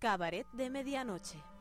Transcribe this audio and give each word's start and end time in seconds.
Cabaret 0.00 0.46
de 0.52 0.70
Medianoche. 0.70 1.57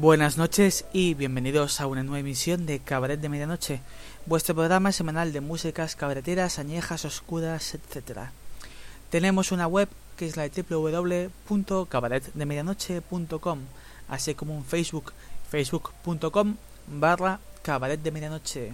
Buenas 0.00 0.38
noches 0.38 0.86
y 0.94 1.12
bienvenidos 1.12 1.78
a 1.78 1.86
una 1.86 2.02
nueva 2.02 2.20
emisión 2.20 2.64
de 2.64 2.78
Cabaret 2.78 3.20
de 3.20 3.28
Medianoche, 3.28 3.82
vuestro 4.24 4.54
programa 4.54 4.92
semanal 4.92 5.34
de 5.34 5.42
músicas 5.42 5.94
cabareteras, 5.94 6.58
añejas, 6.58 7.04
oscuras, 7.04 7.74
etc. 7.74 8.30
Tenemos 9.10 9.52
una 9.52 9.66
web 9.66 9.90
que 10.16 10.26
es 10.26 10.38
la 10.38 10.48
de 10.48 10.62
www.cabaretdemedianoche.com, 10.62 13.58
así 14.08 14.34
como 14.34 14.56
un 14.56 14.64
Facebook, 14.64 15.12
facebook.com 15.50 16.56
barra 16.86 17.38
cabaret 17.60 18.00
de 18.00 18.10
medianoche. 18.10 18.72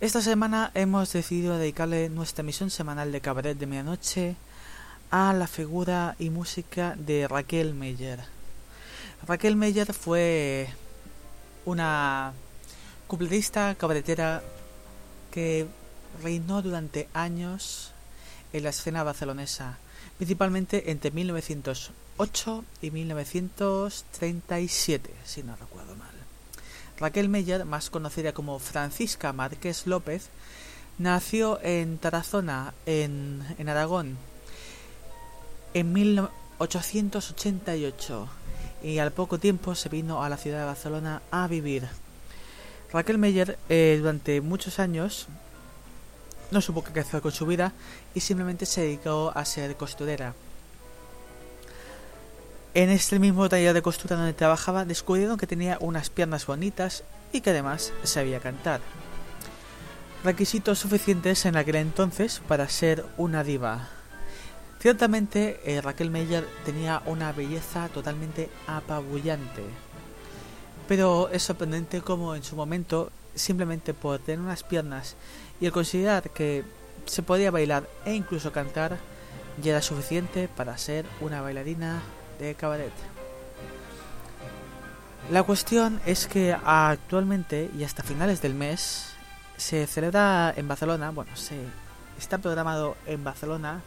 Esta 0.00 0.22
semana 0.22 0.70
hemos 0.74 1.12
decidido 1.12 1.58
dedicarle 1.58 2.08
nuestra 2.08 2.42
emisión 2.42 2.70
semanal 2.70 3.10
de 3.10 3.20
Cabaret 3.20 3.58
de 3.58 3.66
Medianoche 3.66 4.36
a 5.10 5.32
la 5.32 5.48
figura 5.48 6.14
y 6.20 6.30
música 6.30 6.94
de 6.96 7.26
Raquel 7.26 7.74
Meyer. 7.74 8.35
Raquel 9.24 9.56
Meyer 9.56 9.92
fue 9.92 10.68
una 11.64 12.32
cupletista 13.06 13.74
cabaretera 13.74 14.42
que 15.30 15.66
reinó 16.22 16.62
durante 16.62 17.08
años 17.12 17.92
en 18.52 18.62
la 18.64 18.70
escena 18.70 19.02
barcelonesa, 19.02 19.78
principalmente 20.16 20.90
entre 20.90 21.10
1908 21.10 22.64
y 22.82 22.90
1937, 22.90 25.10
si 25.24 25.42
no 25.42 25.56
recuerdo 25.56 25.96
mal. 25.96 26.14
Raquel 26.98 27.28
Meyer, 27.28 27.64
más 27.64 27.90
conocida 27.90 28.32
como 28.32 28.58
Francisca 28.58 29.32
Márquez 29.32 29.86
López, 29.86 30.30
nació 30.98 31.60
en 31.62 31.98
Tarazona, 31.98 32.74
en, 32.86 33.44
en 33.58 33.68
Aragón, 33.68 34.16
en 35.74 35.92
1888 35.92 38.28
y 38.86 39.00
al 39.00 39.10
poco 39.10 39.38
tiempo 39.38 39.74
se 39.74 39.88
vino 39.88 40.22
a 40.22 40.28
la 40.28 40.36
ciudad 40.36 40.60
de 40.60 40.64
Barcelona 40.66 41.20
a 41.32 41.48
vivir. 41.48 41.88
Raquel 42.92 43.18
Meyer 43.18 43.58
eh, 43.68 43.96
durante 43.98 44.40
muchos 44.40 44.78
años 44.78 45.26
no 46.52 46.60
supo 46.60 46.84
qué 46.84 47.00
hacer 47.00 47.20
con 47.20 47.32
su 47.32 47.46
vida 47.46 47.72
y 48.14 48.20
simplemente 48.20 48.64
se 48.64 48.82
dedicó 48.82 49.32
a 49.34 49.44
ser 49.44 49.76
costurera. 49.76 50.34
En 52.74 52.90
este 52.90 53.18
mismo 53.18 53.48
taller 53.48 53.74
de 53.74 53.82
costura 53.82 54.14
donde 54.14 54.34
trabajaba 54.34 54.84
descubrieron 54.84 55.36
que 55.36 55.48
tenía 55.48 55.78
unas 55.80 56.08
piernas 56.08 56.46
bonitas 56.46 57.02
y 57.32 57.40
que 57.40 57.50
además 57.50 57.92
sabía 58.04 58.38
cantar. 58.38 58.80
Requisitos 60.22 60.78
suficientes 60.78 61.44
en 61.44 61.56
aquel 61.56 61.76
entonces 61.76 62.40
para 62.46 62.68
ser 62.68 63.04
una 63.16 63.42
diva. 63.42 63.95
Ciertamente 64.78 65.60
eh, 65.64 65.80
Raquel 65.80 66.10
Meyer 66.10 66.46
tenía 66.64 67.02
una 67.06 67.32
belleza 67.32 67.88
totalmente 67.88 68.50
apabullante. 68.66 69.62
Pero 70.86 71.28
es 71.30 71.42
sorprendente 71.42 72.02
como 72.02 72.34
en 72.34 72.44
su 72.44 72.56
momento, 72.56 73.10
simplemente 73.34 73.94
por 73.94 74.18
tener 74.18 74.40
unas 74.40 74.62
piernas 74.62 75.16
y 75.60 75.66
el 75.66 75.72
considerar 75.72 76.30
que 76.30 76.64
se 77.06 77.22
podía 77.22 77.50
bailar 77.50 77.88
e 78.04 78.14
incluso 78.14 78.52
cantar, 78.52 78.98
ya 79.62 79.72
era 79.72 79.82
suficiente 79.82 80.48
para 80.48 80.76
ser 80.76 81.06
una 81.20 81.40
bailarina 81.40 82.02
de 82.38 82.54
cabaret. 82.54 82.92
La 85.30 85.42
cuestión 85.42 86.00
es 86.06 86.26
que 86.28 86.52
actualmente 86.52 87.70
y 87.76 87.82
hasta 87.82 88.02
finales 88.02 88.42
del 88.42 88.54
mes 88.54 89.08
se 89.56 89.86
celebra 89.86 90.52
en 90.56 90.68
Barcelona, 90.68 91.10
bueno, 91.10 91.34
se 91.34 91.64
está 92.18 92.38
programado 92.38 92.96
en 93.06 93.24
Barcelona 93.24 93.82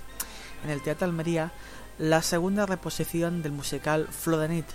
en 0.63 0.69
el 0.69 0.81
Teatro 0.81 1.05
Almería 1.05 1.51
la 1.97 2.21
segunda 2.21 2.65
reposición 2.65 3.41
del 3.41 3.51
musical 3.51 4.07
Flodanit, 4.09 4.65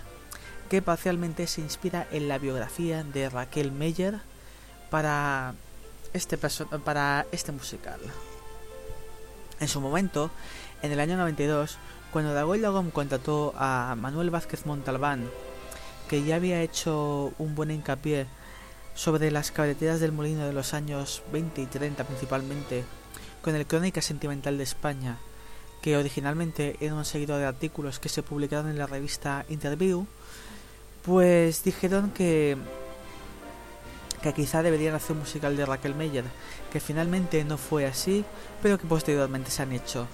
que 0.69 0.83
parcialmente 0.83 1.47
se 1.47 1.63
inspira 1.63 2.07
en 2.13 2.29
la 2.29 2.39
biografía 2.39 3.03
de 3.03 3.31
Raquel 3.31 3.73
Meyer 3.73 4.21
para 4.91 5.55
este, 6.13 6.37
para 6.37 7.27
este 7.33 7.53
musical. 7.53 8.01
En 9.61 9.69
su 9.69 9.81
momento, 9.81 10.31
en 10.83 10.93
el 10.93 11.01
año 11.01 11.17
92, 11.17 11.79
cuando 12.13 12.35
Dagoy 12.35 12.59
Lagom 12.59 12.91
contrató 12.91 13.55
a 13.57 13.97
Manuel 13.99 14.31
Vázquez 14.31 14.67
Montalbán, 14.67 15.29
que 16.09 16.23
ya 16.23 16.37
había 16.37 16.61
hecho 16.61 17.33
un 17.39 17.55
buen 17.55 17.71
hincapié 17.71 18.27
sobre 18.95 19.31
las 19.31 19.51
carreteras 19.51 20.01
del 20.01 20.13
molino 20.13 20.47
de 20.47 20.53
los 20.53 20.75
años 20.75 21.23
20 21.33 21.63
y 21.63 21.67
30 21.67 22.05
principalmente, 22.05 22.85
con 23.43 23.55
el 23.55 23.67
Crónica 23.67 24.01
Sentimental 24.03 24.59
de 24.59 24.65
España, 24.65 25.19
que 25.85 25.99
originalmente 25.99 26.79
era 26.81 26.95
un 26.95 27.05
seguidor 27.05 27.41
de 27.41 27.45
artículos 27.45 27.99
que 27.99 28.09
se 28.09 28.23
publicaron 28.23 28.71
en 28.71 28.79
la 28.79 28.87
revista 28.87 29.45
Interview, 29.51 30.07
pues 31.05 31.63
dijeron 31.63 32.11
que 32.11 32.57
que 34.23 34.33
quizá 34.33 34.63
deberían 34.63 34.95
hacer 34.95 35.13
un 35.13 35.19
musical 35.19 35.59
de 35.59 35.67
Raquel 35.67 35.95
Meyer, 35.95 36.25
que 36.73 36.81
finalmente 36.81 37.45
no 37.45 37.59
fue 37.59 37.85
así, 37.85 38.25
pero 38.63 38.79
que 38.79 38.87
posteriormente 38.87 39.51
se 39.51 39.61
han 39.61 39.73
hecho, 39.73 40.07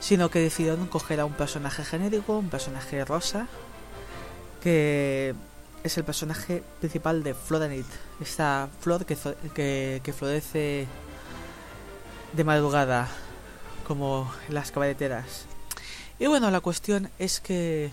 sino 0.00 0.30
que 0.30 0.38
decidieron 0.38 0.86
coger 0.86 1.20
a 1.20 1.26
un 1.26 1.34
personaje 1.34 1.84
genérico, 1.84 2.38
un 2.38 2.48
personaje 2.48 3.04
rosa, 3.04 3.46
que 4.62 5.34
es 5.82 5.98
el 5.98 6.04
personaje 6.04 6.62
principal 6.80 7.22
de 7.22 7.34
Floranit, 7.34 7.84
esta 8.22 8.70
flor 8.80 9.04
que, 9.04 9.18
que, 9.54 10.00
que 10.02 10.12
florece 10.14 10.86
de 12.32 12.44
madrugada 12.44 13.06
como 13.84 14.32
las 14.48 14.70
cabareteras. 14.70 15.46
Y 16.18 16.26
bueno, 16.26 16.50
la 16.50 16.60
cuestión 16.60 17.10
es 17.18 17.40
que 17.40 17.90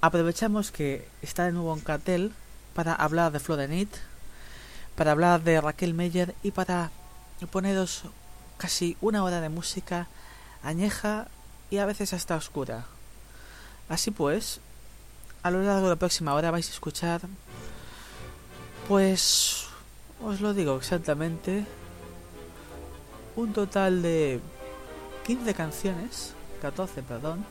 aprovechamos 0.00 0.70
que 0.70 1.08
está 1.22 1.44
de 1.44 1.52
nuevo 1.52 1.74
en 1.74 1.80
cartel 1.80 2.32
para 2.74 2.94
hablar 2.94 3.32
de 3.32 3.40
Florenit, 3.40 3.90
para 4.96 5.12
hablar 5.12 5.42
de 5.42 5.60
Raquel 5.60 5.94
Meyer 5.94 6.34
y 6.42 6.50
para 6.50 6.90
poneros 7.50 8.04
casi 8.56 8.96
una 9.00 9.22
hora 9.24 9.40
de 9.40 9.48
música 9.48 10.08
añeja 10.62 11.28
y 11.70 11.78
a 11.78 11.86
veces 11.86 12.12
hasta 12.12 12.36
oscura. 12.36 12.86
Así 13.88 14.10
pues, 14.10 14.60
a 15.42 15.50
lo 15.50 15.62
largo 15.62 15.84
de 15.84 15.90
la 15.90 15.96
próxima 15.96 16.34
hora 16.34 16.50
vais 16.50 16.68
a 16.68 16.72
escuchar, 16.72 17.20
pues, 18.88 19.66
os 20.22 20.40
lo 20.40 20.54
digo 20.54 20.76
exactamente, 20.76 21.66
un 23.36 23.52
total 23.52 24.02
de 24.02 24.40
15 25.26 25.54
canciones, 25.54 26.32
14, 26.62 27.02
perdón, 27.02 27.44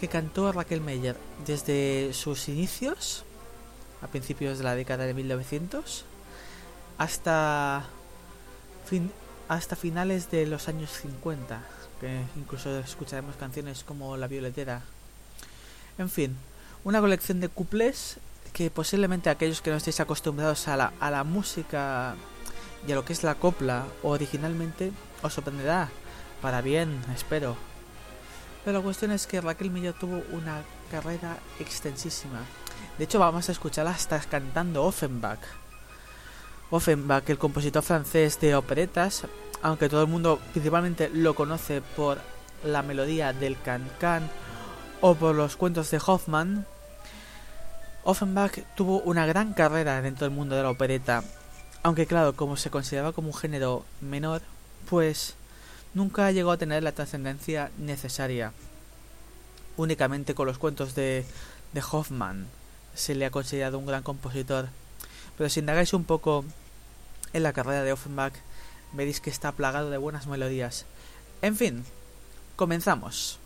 que 0.00 0.08
cantó 0.08 0.50
Raquel 0.52 0.80
Meyer 0.80 1.16
desde 1.46 2.12
sus 2.12 2.48
inicios, 2.48 3.24
a 4.02 4.08
principios 4.08 4.58
de 4.58 4.64
la 4.64 4.74
década 4.74 5.04
de 5.04 5.14
1900, 5.14 6.04
hasta, 6.98 7.84
fin, 8.84 9.10
hasta 9.48 9.76
finales 9.76 10.30
de 10.30 10.46
los 10.46 10.68
años 10.68 10.90
50, 10.90 11.62
que 12.00 12.20
incluso 12.36 12.78
escucharemos 12.80 13.36
canciones 13.36 13.84
como 13.84 14.16
La 14.16 14.26
Violetera. 14.26 14.82
En 15.96 16.10
fin, 16.10 16.36
una 16.82 17.00
colección 17.00 17.40
de 17.40 17.48
cuples 17.48 18.18
que 18.52 18.70
posiblemente 18.70 19.30
aquellos 19.30 19.62
que 19.62 19.70
no 19.70 19.76
estéis 19.76 20.00
acostumbrados 20.00 20.68
a 20.68 20.76
la, 20.76 20.92
a 21.00 21.10
la 21.10 21.24
música 21.24 22.16
y 22.86 22.92
a 22.92 22.94
lo 22.94 23.04
que 23.04 23.12
es 23.12 23.22
la 23.22 23.34
copla 23.34 23.86
originalmente 24.02 24.92
os 25.22 25.32
sorprenderá, 25.32 25.88
para 26.42 26.60
bien, 26.60 27.02
espero. 27.14 27.56
Pero 28.64 28.78
la 28.78 28.84
cuestión 28.84 29.10
es 29.10 29.26
que 29.26 29.40
Raquel 29.40 29.70
Millo 29.70 29.94
tuvo 29.94 30.22
una 30.32 30.62
carrera 30.90 31.38
extensísima. 31.58 32.40
De 32.98 33.04
hecho, 33.04 33.18
vamos 33.18 33.48
a 33.48 33.52
escucharla 33.52 33.90
hasta 33.90 34.18
cantando 34.20 34.84
Offenbach. 34.84 35.40
Offenbach, 36.70 37.28
el 37.28 37.38
compositor 37.38 37.82
francés 37.82 38.40
de 38.40 38.54
operetas, 38.54 39.24
aunque 39.62 39.88
todo 39.88 40.02
el 40.02 40.08
mundo 40.08 40.40
principalmente 40.52 41.08
lo 41.08 41.34
conoce 41.34 41.82
por 41.82 42.18
la 42.64 42.82
melodía 42.82 43.32
del 43.32 43.60
can-can 43.60 44.30
o 45.00 45.14
por 45.14 45.34
los 45.34 45.56
cuentos 45.56 45.90
de 45.90 46.00
Hoffman, 46.04 46.66
Offenbach 48.04 48.60
tuvo 48.74 49.00
una 49.00 49.26
gran 49.26 49.54
carrera 49.54 50.00
dentro 50.02 50.26
del 50.26 50.36
mundo 50.36 50.56
de 50.56 50.62
la 50.62 50.70
opereta, 50.70 51.22
aunque 51.84 52.06
claro, 52.06 52.34
como 52.34 52.56
se 52.56 52.70
consideraba 52.70 53.12
como 53.12 53.28
un 53.28 53.34
género 53.34 53.84
menor, 54.00 54.40
pues 54.88 55.34
nunca 55.92 56.32
llegó 56.32 56.50
a 56.50 56.56
tener 56.56 56.82
la 56.82 56.92
trascendencia 56.92 57.70
necesaria. 57.76 58.52
Únicamente 59.76 60.34
con 60.34 60.46
los 60.46 60.56
cuentos 60.56 60.94
de, 60.94 61.26
de 61.74 61.82
Hoffman 61.92 62.46
se 62.94 63.14
le 63.14 63.26
ha 63.26 63.30
considerado 63.30 63.78
un 63.78 63.84
gran 63.84 64.02
compositor. 64.02 64.70
Pero 65.36 65.50
si 65.50 65.60
indagáis 65.60 65.92
un 65.92 66.04
poco 66.04 66.46
en 67.34 67.42
la 67.42 67.52
carrera 67.52 67.82
de 67.82 67.92
Offenbach, 67.92 68.32
veréis 68.94 69.20
que 69.20 69.28
está 69.28 69.52
plagado 69.52 69.90
de 69.90 69.98
buenas 69.98 70.26
melodías. 70.26 70.86
En 71.42 71.54
fin, 71.54 71.84
comenzamos. 72.56 73.38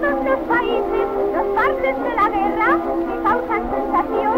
Todos 0.00 0.24
los 0.24 0.40
países, 0.48 1.06
los 1.34 1.46
partes 1.54 2.02
de 2.02 2.14
la 2.14 2.28
guerra 2.30 2.78
que 3.06 3.22
causan 3.22 3.70
sensación. 3.70 4.34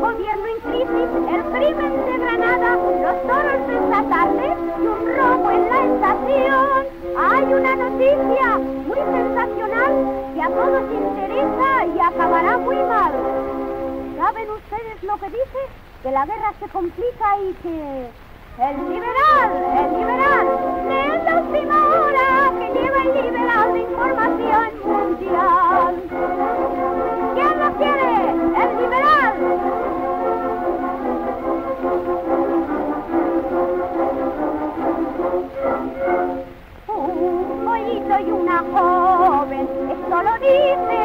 Gobierno 0.00 0.46
en 0.46 0.60
crisis, 0.60 1.08
el 1.32 1.42
crimen 1.54 2.06
de 2.06 2.18
Granada, 2.18 2.74
los 2.74 3.22
toros 3.22 3.66
de 3.68 3.74
esta 3.78 4.02
tarde 4.08 4.56
y 4.80 4.86
un 4.86 5.16
robo 5.16 5.50
en 5.50 5.68
la 5.70 5.80
estación. 5.84 6.86
Hay 7.16 7.44
una 7.54 7.76
noticia 7.76 8.58
muy 8.58 8.98
sensacional 8.98 9.92
que 10.34 10.42
a 10.42 10.48
todos 10.48 10.82
interesa 10.92 11.86
y 11.86 12.00
acabará 12.00 12.58
muy 12.58 12.76
mal. 12.76 13.12
¿Saben 14.18 14.50
ustedes 14.50 15.02
lo 15.02 15.16
que 15.18 15.26
dice? 15.26 15.60
Que 16.02 16.10
la 16.10 16.26
guerra 16.26 16.52
se 16.58 16.68
complica 16.68 17.38
y 17.38 17.52
que... 17.62 18.08
El 18.58 18.76
liberal, 18.90 19.50
el 19.78 19.98
liberal, 19.98 20.51
información 23.82 24.70
mundial. 24.84 25.94
¿Quién 27.34 27.58
lo 27.58 27.68
quiere? 27.78 28.12
El 28.62 28.70
liberal. 28.80 29.34
Un 36.88 37.64
pollito 37.64 38.14
y 38.20 38.30
una 38.30 38.58
joven, 38.72 39.68
esto 39.90 40.22
lo 40.22 40.34
dice 40.38 41.01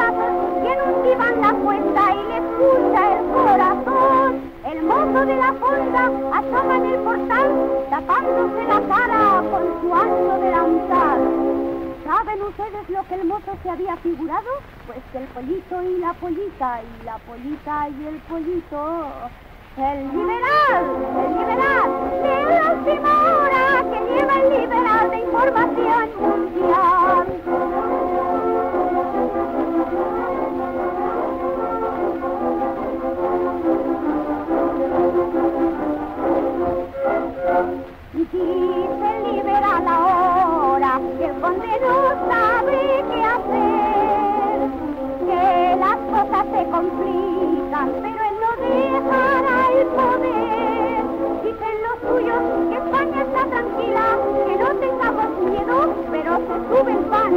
brazos 0.00 0.32
y 0.62 0.66
en 0.66 0.80
un 0.88 1.02
diván 1.02 1.40
la 1.40 1.52
cuenta 1.52 2.14
y 2.14 2.22
le 2.28 2.36
escucha 2.38 3.00
el 3.12 3.22
corazón. 3.32 4.50
El 4.64 4.82
mozo 4.82 5.26
de 5.26 5.36
la 5.36 5.52
fonda 5.54 6.04
asoma 6.32 6.76
en 6.76 6.86
el 6.86 7.00
portal, 7.00 7.48
tapándose 7.90 8.64
la 8.64 8.80
cara 8.88 9.42
con 9.50 9.64
su 9.80 9.94
ancho 9.94 10.38
delantal. 10.40 11.20
¿Saben 12.04 12.42
ustedes 12.42 12.88
lo 12.88 13.02
que 13.08 13.14
el 13.14 13.24
mozo 13.24 13.52
se 13.62 13.70
había 13.70 13.96
figurado? 13.96 14.50
Pues 14.86 14.98
que 15.12 15.18
el 15.18 15.24
pollito 15.28 15.82
y 15.82 15.98
la 15.98 16.12
pollita, 16.14 16.80
y 16.82 17.04
la 17.04 17.18
pollita 17.18 17.88
y 17.88 18.06
el 18.06 18.16
pollito. 18.28 19.08
El 19.76 20.08
liberal, 20.12 20.84
el 21.24 21.30
liberal, 21.38 21.88
de 22.22 22.34
última 22.74 23.12
hora 23.22 23.84
que 23.90 23.98
lleva 24.12 24.34
el 24.34 24.60
liberal 24.60 25.10
de 25.10 25.18
información 25.20 26.10
mundial. 26.20 27.79
Dice 38.32 39.08
el 39.16 39.36
liberal 39.36 39.88
ahora 39.88 41.00
que 41.18 41.24
el 41.26 41.34
conde 41.40 41.66
no 41.80 41.94
sabe 42.30 43.04
qué 43.10 43.24
hacer, 43.24 44.58
que 45.26 45.76
las 45.80 45.96
cosas 45.96 46.46
se 46.54 46.62
complican, 46.70 47.88
pero 48.00 48.20
él 48.28 48.36
no 48.40 48.50
dejará 48.68 49.56
el 49.74 49.86
poder. 49.88 51.02
Dicen 51.42 51.74
los 51.82 51.96
suyos 52.06 52.42
que 52.68 52.76
España 52.76 53.20
está 53.22 53.42
tranquila, 53.46 54.04
que 54.46 54.54
no 54.62 54.68
tengamos 54.76 55.30
miedo, 55.50 55.76
pero 56.12 56.30
se 56.36 56.56
sube 56.68 56.92
el 56.92 57.04
pan. 57.06 57.32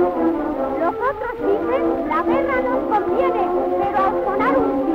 Los 0.79 0.93
otros 0.93 1.33
dicen 1.39 2.07
la 2.07 2.21
guerra 2.21 2.57
nos 2.61 2.81
conviene, 2.99 3.43
pero 3.79 3.97
al 3.97 4.13
sonar 4.25 4.57
un 4.59 4.92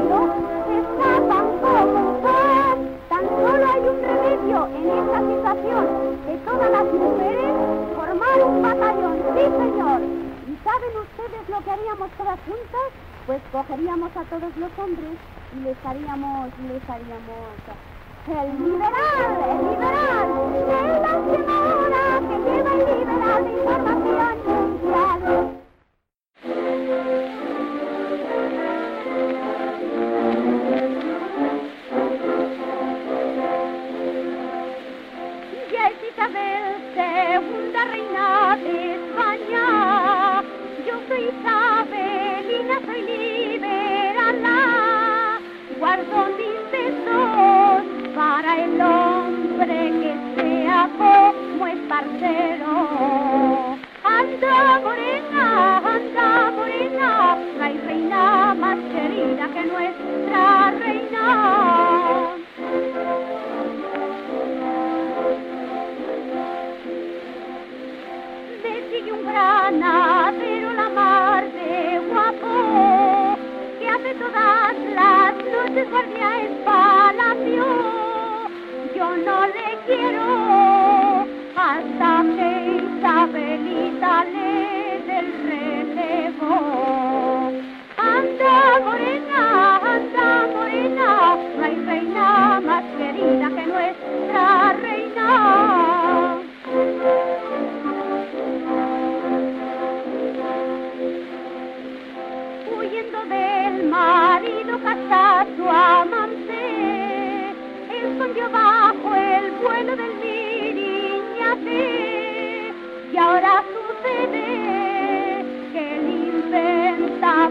en 4.48 4.88
esta 4.88 5.20
situación, 5.20 5.86
de 6.26 6.36
todas 6.38 6.70
las 6.70 6.84
mujeres 6.84 7.52
formar 7.94 8.42
un 8.46 8.62
batallón, 8.62 9.16
sí 9.34 9.44
señor. 9.44 10.00
¿Y 10.48 10.56
saben 10.64 10.92
ustedes 11.04 11.48
lo 11.50 11.60
que 11.60 11.70
haríamos 11.70 12.10
todas 12.16 12.38
juntas? 12.46 12.88
Pues 13.26 13.42
cogeríamos 13.52 14.10
a 14.16 14.22
todos 14.24 14.56
los 14.56 14.70
hombres 14.78 15.18
y 15.54 15.60
les 15.60 15.76
haríamos, 15.84 16.48
les 16.66 16.88
haríamos... 16.88 17.44
El 18.28 18.62
liberal, 18.62 19.32
el 19.48 19.58
liberal, 19.70 20.28
es 20.52 21.46
la 21.48 22.20
que 22.28 22.36
lleva 22.44 22.72
el 22.74 22.98
liberal 23.00 23.44
de 23.44 23.50
información 23.52 24.57
Anda, 54.02 54.80
morena, 54.80 55.78
anda, 55.78 56.50
morena, 56.50 57.38
no 57.60 57.78
reina 57.86 58.54
más 58.54 58.78
querida 58.92 59.48
que 59.54 59.64
nuestra 59.64 60.72
reina. 60.80 61.24
Me 68.64 68.74
sigue 68.90 69.12
un 69.12 69.24
gran 69.24 69.78
pero 70.40 70.72
la 70.72 70.88
mar 70.88 71.44
de 71.52 72.00
guapo, 72.10 73.38
que 73.78 73.88
hace 73.88 74.14
todas 74.14 74.76
las 74.92 75.34
noches 75.36 75.88
guardia 75.88 76.40
el 76.40 76.52
palacio. 76.64 77.64
Yo 78.96 79.16
no 79.18 79.46
le 79.46 79.78
quiero 79.86 80.77
hasta 81.58 82.24
que 82.36 82.50
Isabelita 82.78 84.24
le 84.26 85.02
dé 85.06 85.18
el 85.18 85.28
relevo. 85.50 86.54
Anda 87.96 88.78
morena, 88.84 89.44
anda 89.94 90.46
morena, 90.54 91.36
no 91.56 91.64
hay 91.64 91.74
reina 91.84 92.60
más 92.60 92.84
querida 92.96 93.48
que 93.56 93.66
nuestra 93.66 94.72
reina. 94.74 95.87
Que 115.72 115.82
él 115.96 116.06
inventa 116.34 117.50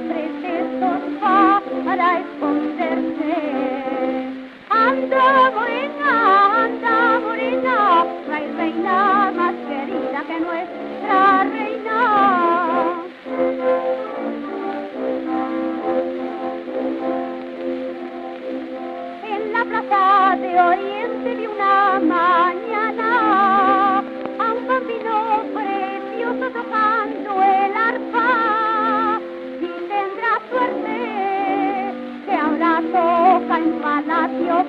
para 1.86 2.20
esconderse. 2.20 3.34
Anda 4.70 5.52
morena, 5.52 6.12
anda 6.66 7.20
morena, 7.20 8.06
no 8.28 8.38
reina 8.58 9.32
más 9.36 9.56
querida 9.68 10.20
que 10.28 10.40
nuestra 10.40 11.44
reina. 11.44 12.00
En 19.24 19.42
la 19.54 19.64
plaza 19.66 20.36
de 20.42 20.62
oriente 20.62 21.30
de 21.36 21.48
una 21.48 22.00
mañana, 22.00 22.57
palacio 33.98 34.67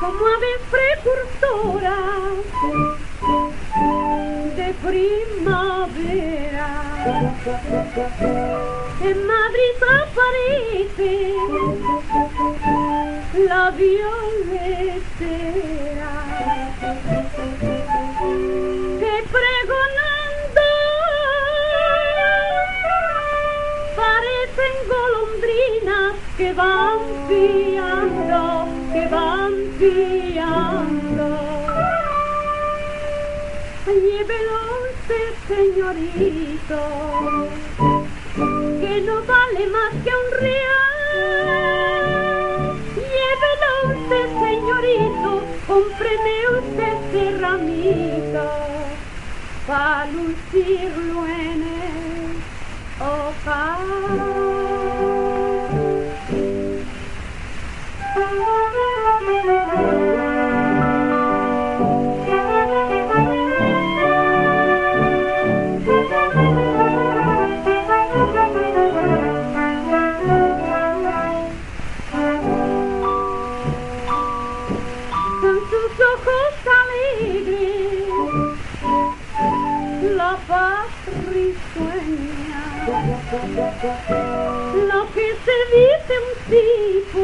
Como 0.00 0.26
ave 0.26 0.52
precursora 0.70 1.98
de 4.56 4.68
primavera, 4.74 6.68
en 9.02 9.16
Madrid 9.26 9.76
aparece 10.00 11.12
la 13.46 13.70
violetera 13.70 14.98
que 18.98 19.14
pregonando 19.36 20.66
parecen 23.94 24.74
golondrinas 24.88 26.14
que 26.36 26.52
van 26.52 26.98
fiando, 27.28 28.68
que 28.92 29.06
van 29.06 29.52
fiando. 29.78 31.28
Llévelo 33.86 34.58
usted, 34.90 35.30
señorito, 35.46 36.80
que 38.80 39.00
no 39.02 39.16
vale 39.24 39.66
más 39.68 39.92
que 40.02 40.10
un 40.10 40.40
río. 40.40 40.87
Cómpreme 45.68 46.48
usted 46.58 46.96
cerramita 47.12 48.48
para 49.66 50.06
lucirlo 50.06 51.26
en 51.26 51.62
el 51.62 51.78
Con 58.14 58.47
lo 83.46 85.12
que 85.12 85.26
se 85.44 85.56
dice 85.74 86.14
un 86.26 86.34
tipo 86.50 87.22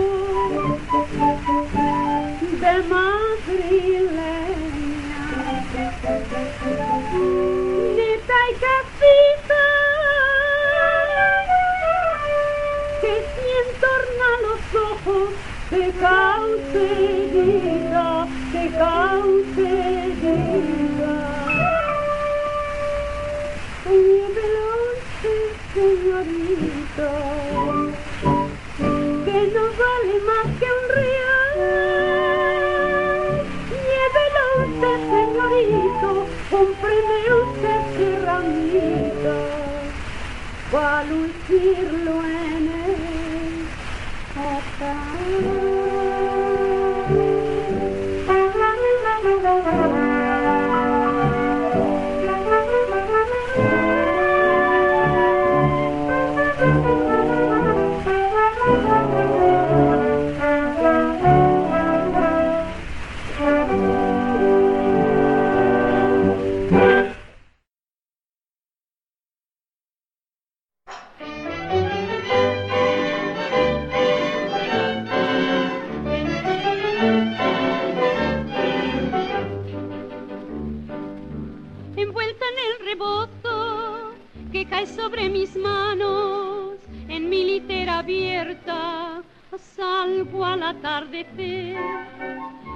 de 2.61 2.73
madrileña. 2.83 3.24
Que 26.97 27.03
no 29.53 29.65
vale 29.83 30.17
más 30.29 30.47
que 30.61 30.67
un 30.67 30.85
real. 30.95 31.59
Llévelo 33.89 34.45
usted, 34.65 34.99
señorito, 35.11 36.11
cómpreme 36.51 37.19
usted 37.43 37.81
cerramita, 37.97 39.39
para 40.71 41.05
lucirlo 41.05 42.15
en 42.25 42.34
en 87.09 87.29
mi 87.29 87.45
litera 87.45 87.99
abierta 87.99 89.23
salgo 89.59 90.45
al 90.45 90.63
atardecer 90.63 91.77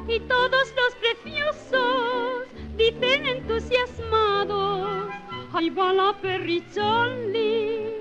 y 0.07 0.21
todos 0.21 0.73
los 0.79 0.95
preciosos 1.01 2.47
dicen 2.77 3.27
entusiasmados, 3.27 5.09
ahí 5.53 5.71
va 5.71 5.93
la 5.93 6.13
Perricholi, 6.21 7.93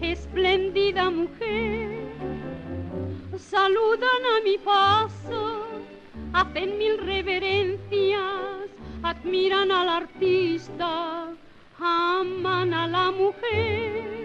espléndida 0.00 1.10
mujer. 1.10 2.02
Saludan 3.38 4.22
a 4.36 4.44
mi 4.44 4.58
paso, 4.58 5.66
hacen 6.32 6.78
mil 6.78 6.98
reverencias, 6.98 8.70
admiran 9.02 9.70
al 9.70 9.88
artista, 9.88 11.28
aman 11.78 12.74
a 12.74 12.88
la 12.88 13.10
mujer. 13.10 14.21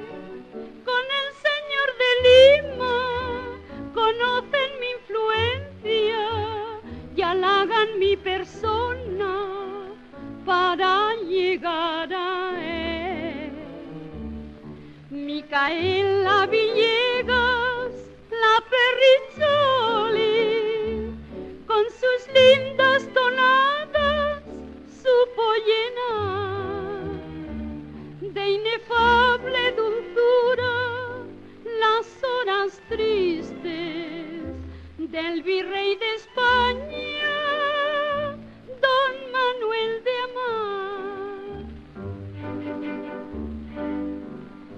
Conocen 3.94 4.72
mi 4.80 4.90
influencia 5.00 6.24
y 7.16 7.22
halagan 7.22 8.00
mi 8.00 8.16
persona 8.16 9.34
para 10.46 11.16
llegar 11.28 12.14
a 12.14 12.54
él. 12.62 13.52
Micaela 15.10 16.46
Villegas, 16.46 17.94
la 18.30 18.64
perricholi, 18.74 20.36
con 21.66 21.84
sus 22.02 22.28
lindas 22.34 23.02
tonadas 23.14 24.44
supo 25.02 25.44
llenar 25.68 27.04
de 28.22 28.44
inefable 28.52 29.72
dulzura 29.72 30.57
las 31.80 32.08
horas 32.24 32.82
tristes 32.90 34.44
del 34.98 35.44
virrey 35.44 35.96
de 35.98 36.16
España, 36.16 37.36
don 38.82 39.14
Manuel 39.32 40.04
de 40.04 40.12
Amar. 40.28 41.66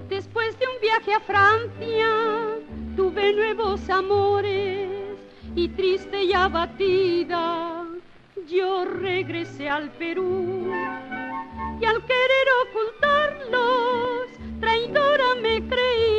Después 0.09 0.57
de 0.59 0.67
un 0.67 0.81
viaje 0.81 1.13
a 1.13 1.19
Francia, 1.19 2.09
tuve 2.95 3.33
nuevos 3.33 3.89
amores 3.89 4.89
y 5.55 5.69
triste 5.69 6.23
y 6.23 6.33
abatida, 6.33 7.85
yo 8.47 8.85
regresé 8.85 9.69
al 9.69 9.89
Perú. 9.91 10.71
Y 11.81 11.85
al 11.85 12.01
querer 12.05 12.47
ocultarlos, 12.67 14.27
traidora 14.59 15.35
me 15.41 15.65
creía, 15.67 16.18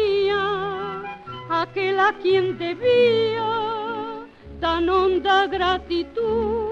aquel 1.60 2.00
a 2.00 2.12
quien 2.22 2.56
debía 2.56 4.26
tan 4.60 4.88
honda 4.88 5.46
gratitud. 5.46 6.68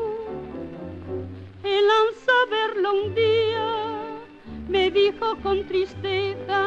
Él 1.62 1.86
al 2.00 2.10
saberlo 2.28 2.94
un 3.02 3.14
día 3.14 3.68
me 4.68 4.90
dijo 4.90 5.36
con 5.42 5.66
tristeza, 5.66 6.62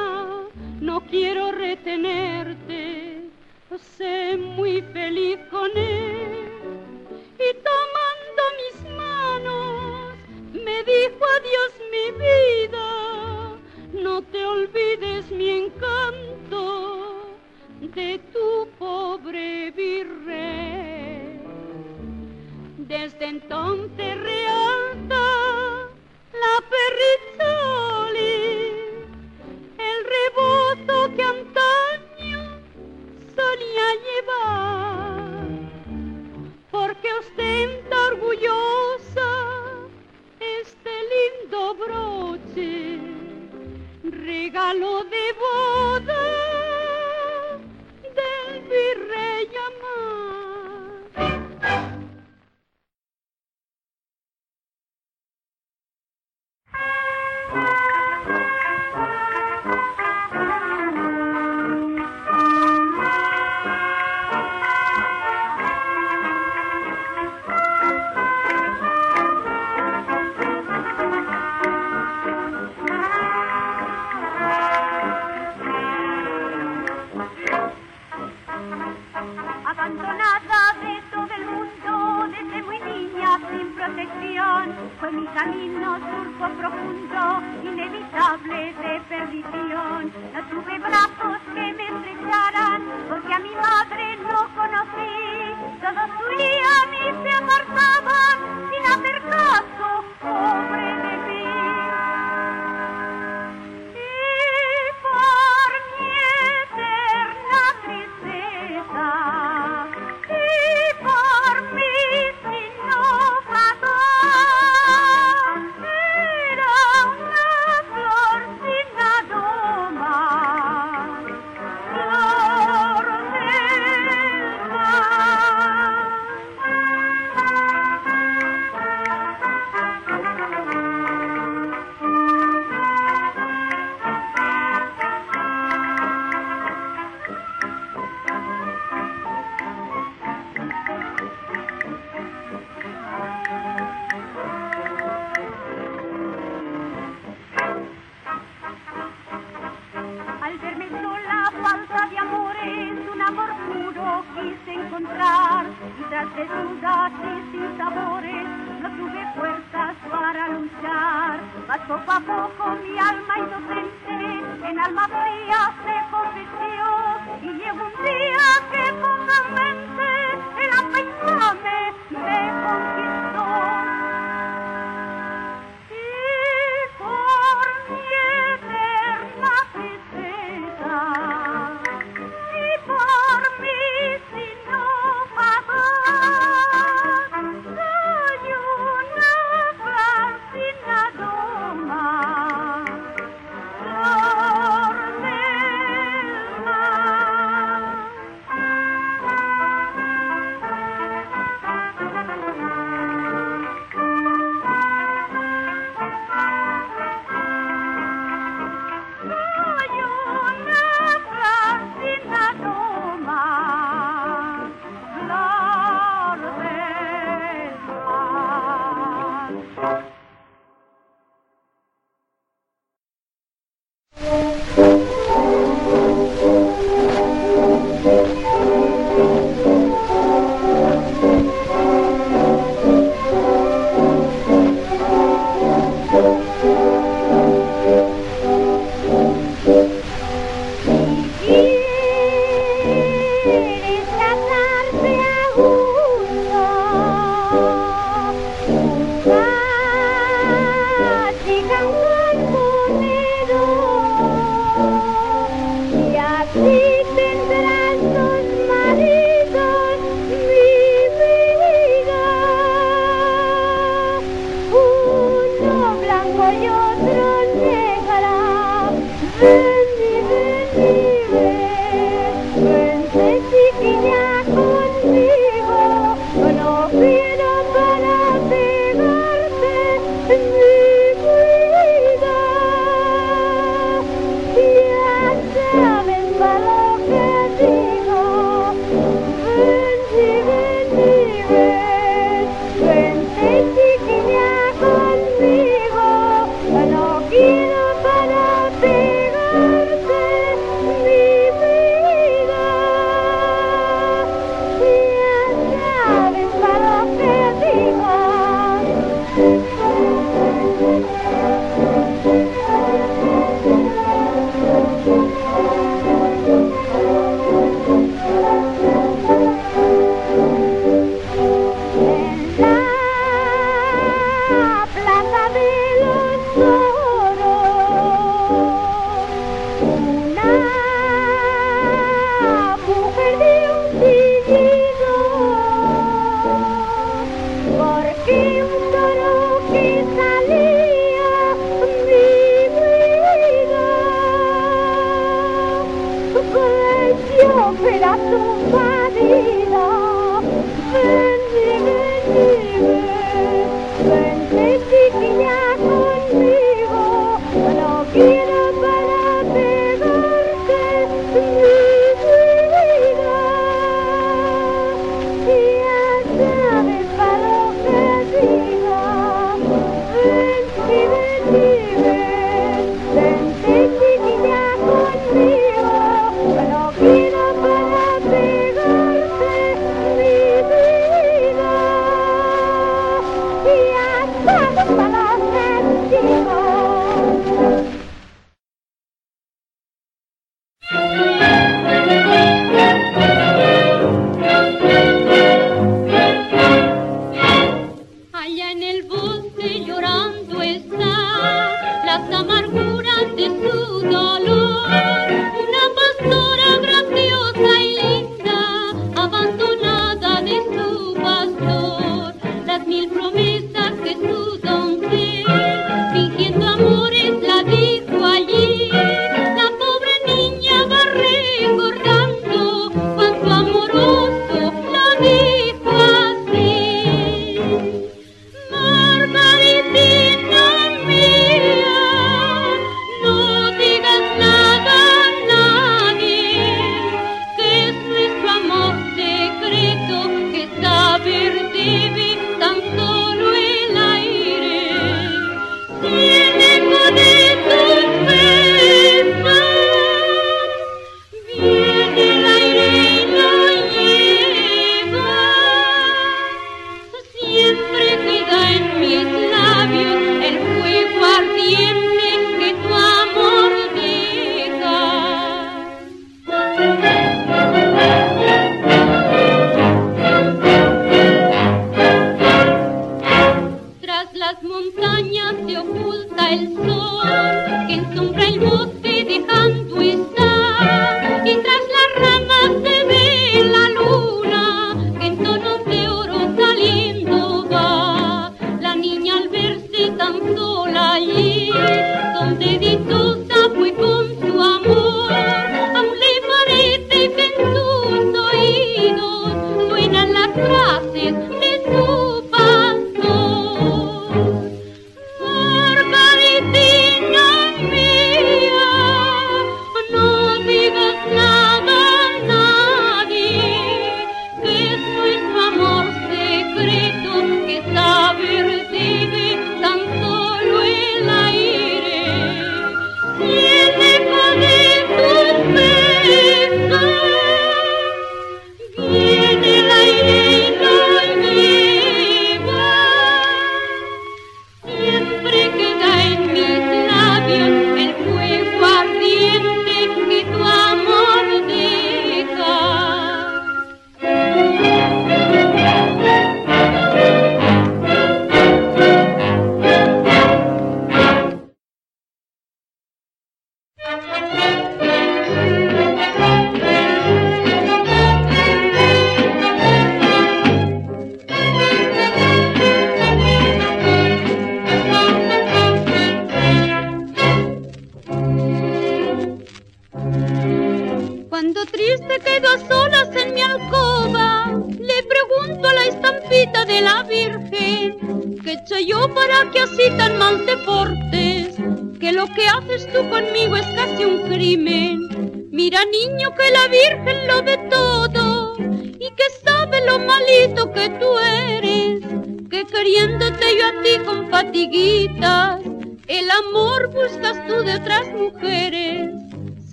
no 0.79 1.01
quiero 1.01 1.51
retenerte, 1.51 3.21
sé 3.97 4.37
muy 4.37 4.81
feliz 4.93 5.39
con 5.49 5.69
él. 5.75 6.49
Y 7.47 7.49
tomando 7.69 8.41
mis 8.61 8.77
manos, 9.03 10.15
me 10.53 10.77
dijo 10.83 11.21
adiós 11.37 11.71
mi 11.93 12.05
vida, 12.25 12.87
no 14.03 14.21
te 14.21 14.45
olvides 14.45 15.31
mi 15.31 15.49
encanto 15.49 17.00
de 17.95 18.19
tu 18.31 18.67
pobre 18.79 19.71
virrey. 19.71 21.39
Desde 22.77 23.25
entonces 23.25 24.17
realza 24.19 25.25
la 26.43 26.55
perricholi, 26.73 28.29
el 29.89 29.99
rebozo 30.15 31.15
que 31.15 31.23
antaño 31.23 32.41
solía 33.35 33.87
llevar, 34.07 35.47
porque 36.71 37.07
ostenta 37.13 37.95
orgullosa 38.07 39.29
este 40.39 40.91
lindo 41.13 41.75
broche, 41.75 42.99
regalo 44.03 45.03
de 45.05 45.25
boda 45.39 46.30
del 48.71 48.99
virrey 49.03 49.30
fue 84.99 85.11
mi 85.11 85.25
camino 85.27 85.97
surco 85.97 86.49
profundo, 86.57 87.41
inevitable 87.63 88.73
de 88.73 89.01
perdición. 89.09 90.11
No 90.33 90.43
tuve 90.49 90.79
brazos 90.79 91.40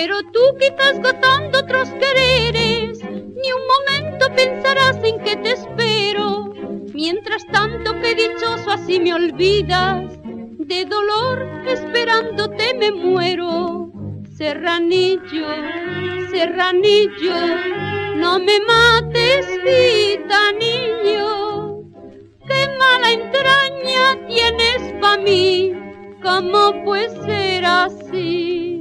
Pero 0.00 0.22
tú 0.32 0.40
que 0.60 0.68
estás 0.68 0.96
gozando 1.02 1.58
otros 1.58 1.88
quereres, 1.90 3.02
ni 3.02 3.48
un 3.58 3.64
momento 3.74 4.32
pensarás 4.36 4.96
en 5.02 5.18
que 5.24 5.34
te 5.34 5.54
espero. 5.54 6.54
Mientras 6.94 7.44
tanto 7.48 8.00
que 8.00 8.14
dichoso 8.14 8.70
así 8.70 9.00
me 9.00 9.12
olvidas, 9.12 10.04
de 10.22 10.84
dolor 10.84 11.44
esperándote 11.66 12.74
me 12.74 12.92
muero. 12.92 13.90
Serranillo, 14.36 15.48
serranillo, 16.30 17.34
no 18.18 18.38
me 18.38 18.60
mates, 18.60 19.48
vida 19.64 20.52
niño. 20.60 21.82
Qué 22.46 22.68
mala 22.78 23.10
entraña 23.14 24.28
tienes 24.28 24.92
pa' 25.00 25.18
mí, 25.18 25.72
¿cómo 26.22 26.84
puede 26.84 27.10
ser 27.26 27.64
así? 27.64 28.77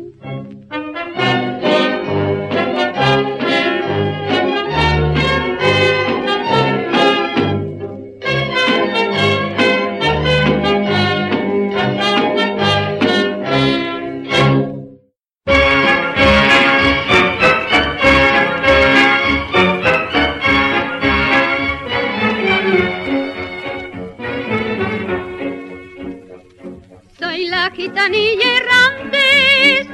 gitanilla 27.98 28.50
errante, 28.58 29.26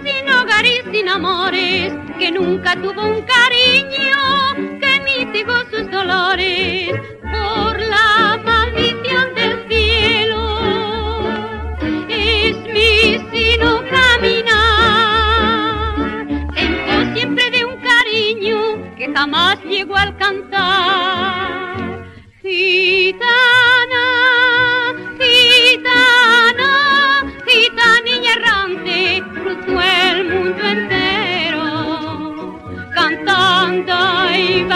sin 0.03 0.29
hogar 0.29 0.65
y 0.65 0.81
sin 0.91 1.07
amores, 1.07 1.93
que 2.19 2.31
nunca 2.31 2.75
tuvo 2.75 3.01
un 3.01 3.21
cariño 3.21 4.55
que 4.81 4.99
mitigó 5.05 5.55
sus 5.71 5.89
dolores 5.89 6.91
por 7.21 7.79
la 7.79 8.41
maldición 8.43 9.33
del 9.35 9.65
cielo. 9.69 10.59
Es 12.09 12.57
mi 12.73 13.19
sino 13.31 13.81
caminar, 13.89 15.15
sentó 16.55 17.13
siempre 17.15 17.51
de 17.51 17.63
un 17.63 17.77
cariño 17.77 18.95
que 18.97 19.13
jamás 19.13 19.63
llegó 19.63 19.95
a 19.95 20.01
alcanzar. 20.01 21.23
Gitanilla 22.41 23.52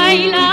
Laila 0.08 0.47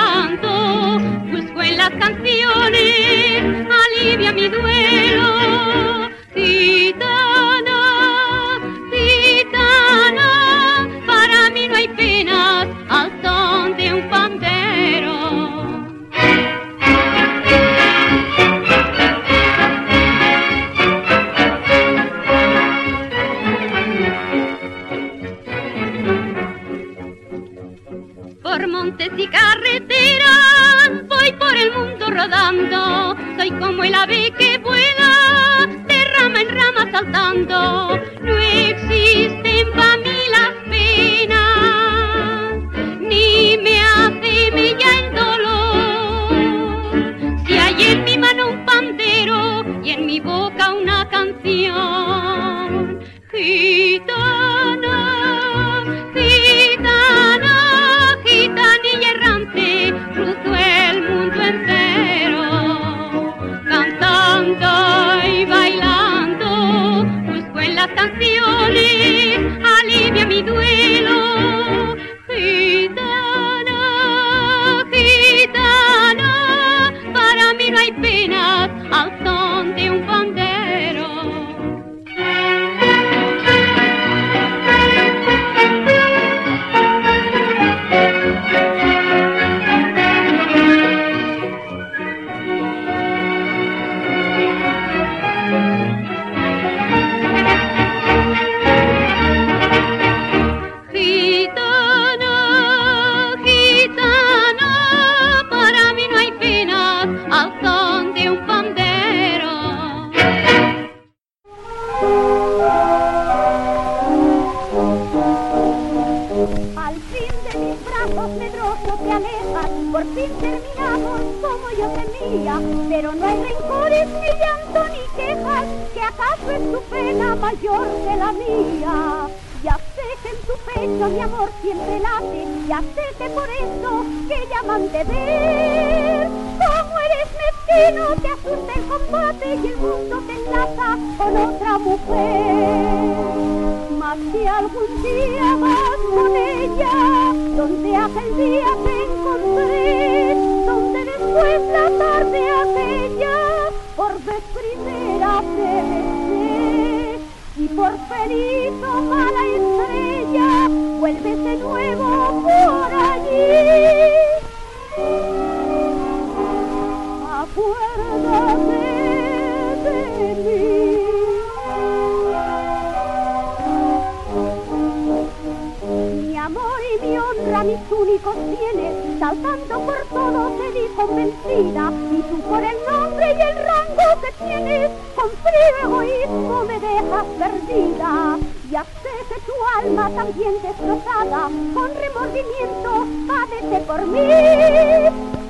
Tú 183.97 184.21
que 184.21 184.45
tienes 184.45 184.91
con 185.15 185.31
frío 185.31 185.77
egoísmo 185.83 186.65
me 186.65 186.81
dejas 186.81 187.27
perdida. 187.39 188.39
y 188.65 188.77
sé 189.03 189.15
que 189.29 189.39
tu 189.47 189.55
alma 189.79 190.11
también 190.11 190.55
destrozada, 190.63 191.49
con 191.75 191.95
remordimiento 191.95 193.07
padece 193.27 193.81
por 193.87 194.07
mí. 194.07 194.29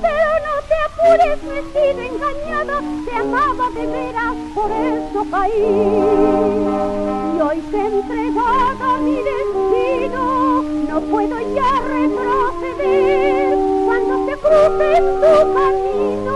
Pero 0.03 0.30
no 0.47 0.55
te 0.68 0.76
apures, 0.86 1.42
me 1.45 1.61
sido 1.72 2.01
engañada, 2.03 2.76
te 3.05 3.16
amaba 3.16 3.70
de 3.70 3.86
veras, 3.86 4.34
por 4.55 4.70
eso 4.70 5.26
caí 5.30 6.64
y 7.34 7.40
hoy 7.40 7.61
que 7.70 7.76
he 7.76 7.86
entregado 7.86 8.99
mi 8.99 9.16
destino, 9.16 10.62
no 10.62 11.01
puedo 11.01 11.36
ya 11.55 11.80
retroceder. 11.80 13.59
Cuando 13.86 14.26
te 14.26 14.36
cruces 14.36 15.01
tu 15.20 15.55
camino, 15.55 16.34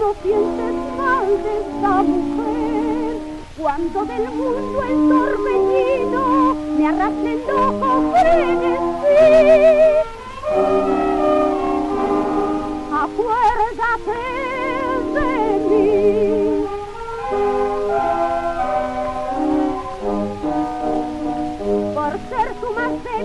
no 0.00 0.12
pienses 0.22 0.67
mal 1.28 1.42
de 1.42 1.60
esta 1.60 2.02
mujer, 2.02 3.16
cuando 3.58 4.04
del 4.04 4.30
mundo 4.30 4.82
el 4.82 5.08
torbellino 5.08 6.54
me 6.76 6.86
arrastra 6.86 7.30
el 7.32 7.50
ojo 7.50 8.12
frenesí. 8.12 9.87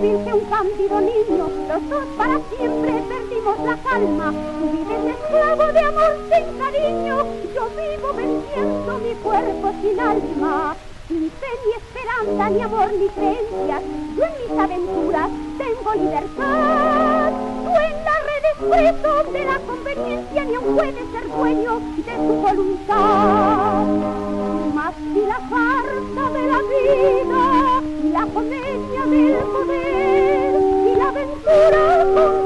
vivirse 0.04 0.34
un 0.34 0.44
cándido 0.50 1.00
niño, 1.00 1.48
los 1.68 1.88
dos 1.88 2.04
para 2.16 2.38
siempre 2.50 2.92
perdimos 3.08 3.58
la 3.60 3.76
calma. 3.78 4.32
Tú 4.58 4.70
vives 4.70 5.16
esclavo 5.16 5.72
de 5.72 5.80
amor 5.80 6.12
sin 6.30 6.58
cariño, 6.58 7.16
yo 7.54 7.68
vivo 7.70 8.12
vendiendo 8.14 8.98
mi 8.98 9.14
cuerpo 9.14 9.72
sin 9.80 10.00
alma. 10.00 10.76
sin 11.08 11.30
fe, 11.30 11.46
ni 11.64 11.72
esperanza, 11.82 12.50
ni 12.50 12.62
amor, 12.62 12.92
ni 12.92 13.08
creencias, 13.08 13.82
yo 14.16 14.24
en 14.24 14.32
mis 14.40 14.58
aventuras 14.58 15.30
tengo 15.58 15.94
libertad. 15.94 17.30
Tú 17.64 17.70
en 17.88 18.04
la 18.04 18.16
redesprecio 18.30 19.32
de 19.32 19.44
la 19.44 19.58
conveniencia, 19.58 20.44
ni 20.44 20.54
aun 20.54 20.76
puedes 20.76 21.06
ser 21.12 21.28
dueño 21.28 21.80
de 21.96 22.14
tu 22.26 22.34
voluntad. 22.46 23.84
Más 24.74 24.94
si 25.12 25.20
la 25.26 25.40
farsa 25.50 26.30
de 26.30 26.46
la 26.46 26.58
vida 26.72 27.63
la 28.14 28.24
potencia 28.26 29.06
del 29.10 29.34
poder 29.50 30.54
y 30.86 30.94
la 30.96 31.08
aventura 31.08 32.06
con 32.14 32.43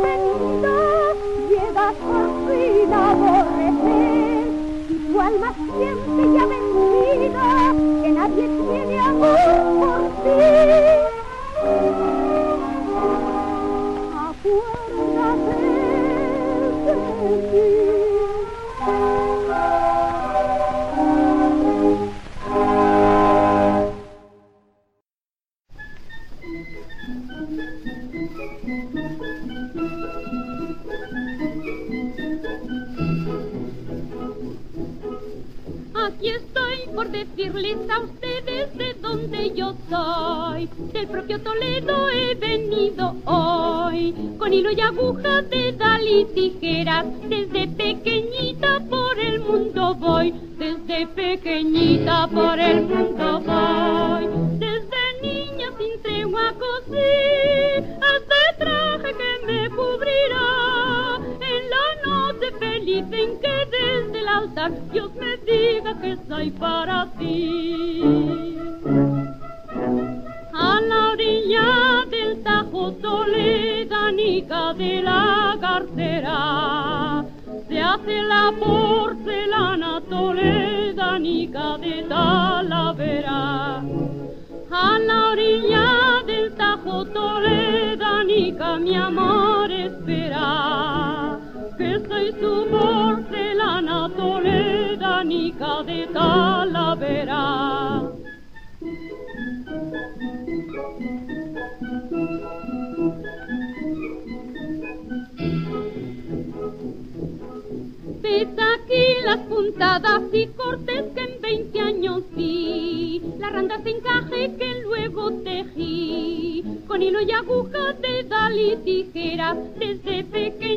las 109.28 109.40
puntadas 109.40 110.22
y 110.32 110.46
cortes 110.46 111.04
que 111.14 111.20
en 111.20 111.40
20 111.42 111.80
años 111.80 112.22
vi, 112.34 113.20
las 113.38 113.52
randas 113.52 113.84
de 113.84 113.90
encaje 113.90 114.56
que 114.58 114.80
luego 114.80 115.30
tejí, 115.44 116.64
con 116.86 117.02
hilo 117.02 117.20
y 117.20 117.32
aguja, 117.32 117.92
dedal 118.00 118.58
y 118.58 118.76
tijera, 118.76 119.54
desde 119.78 120.24
pequeño. 120.24 120.67